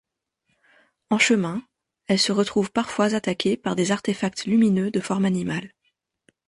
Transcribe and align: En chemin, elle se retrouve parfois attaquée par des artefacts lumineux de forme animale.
En 1.11 1.19
chemin, 1.19 1.61
elle 2.07 2.17
se 2.17 2.31
retrouve 2.31 2.71
parfois 2.71 3.13
attaquée 3.13 3.55
par 3.55 3.75
des 3.75 3.91
artefacts 3.91 4.45
lumineux 4.45 4.89
de 4.89 4.99
forme 4.99 5.25
animale. 5.25 5.75